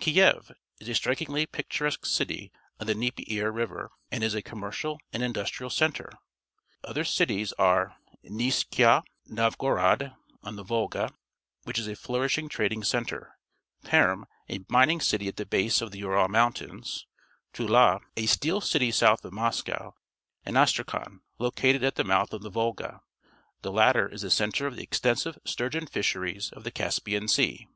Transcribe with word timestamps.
Kiev 0.00 0.52
is 0.80 0.88
a 0.88 0.94
strikingly 0.94 1.44
pic 1.46 1.68
turesque 1.70 2.04
city 2.06 2.52
on 2.78 2.86
t 2.86 2.92
he 2.92 2.98
Dnieper 3.10 3.50
River 3.52 3.90
and 4.10 4.22
is 4.22 4.34
a 4.34 4.42
commercial 4.42 5.00
and 5.12 5.22
industrial 5.22 5.68
centre. 5.70 6.10
Other 6.84 7.04
cities 7.04 7.52
are 7.54 7.96
A'izhni 8.24 9.02
Novgorod, 9.26 10.12
on 10.42 10.56
the 10.56 10.62
Volga, 10.62 11.14
which 11.64 11.78
is 11.78 11.86
a 11.86 11.92
flourisliing 11.96 12.50
trading 12.50 12.84
centre, 12.84 13.38
Perm, 13.82 14.26
a 14.50 14.60
mining 14.68 15.00
city 15.00 15.26
at 15.26 15.36
the 15.36 15.46
base 15.46 15.80
of 15.80 15.90
the 15.90 15.98
Ural 16.00 16.28
Moun 16.28 16.52
tains, 16.52 17.04
Tula, 17.54 18.00
a 18.16 18.26
steel 18.26 18.60
city 18.60 18.90
south 18.90 19.24
of 19.24 19.32
Moscow, 19.32 19.94
and 20.44 20.56
Astrakhan, 20.56 21.20
located 21.38 21.82
at 21.82 21.94
the 21.96 22.04
mouth 22.04 22.32
of 22.32 22.42
the 22.42 22.50
"\'olga. 22.50 23.00
I'he 23.64 23.68
latter 23.70 24.08
is 24.08 24.22
the 24.22 24.30
centre 24.30 24.66
of 24.66 24.76
the 24.76 24.82
ex 24.82 25.00
tensive 25.00 25.38
stucgeon 25.44 25.88
fishei'ies 25.88 26.52
of 26.52 26.64
the 26.64 26.70
Caspian 26.70 27.26
Sea. 27.28 27.66